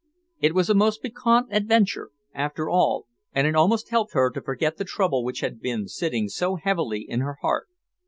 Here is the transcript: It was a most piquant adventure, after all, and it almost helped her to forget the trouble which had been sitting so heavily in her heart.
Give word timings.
It 0.39 0.55
was 0.55 0.67
a 0.67 0.73
most 0.73 1.03
piquant 1.03 1.49
adventure, 1.51 2.09
after 2.33 2.67
all, 2.67 3.05
and 3.33 3.45
it 3.45 3.55
almost 3.55 3.89
helped 3.89 4.15
her 4.15 4.31
to 4.31 4.41
forget 4.41 4.77
the 4.77 4.83
trouble 4.83 5.23
which 5.23 5.41
had 5.41 5.61
been 5.61 5.87
sitting 5.87 6.27
so 6.27 6.55
heavily 6.55 7.01
in 7.07 7.19
her 7.19 7.37
heart. 7.43 7.67